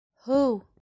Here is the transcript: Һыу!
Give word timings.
Һыу! 0.27 0.55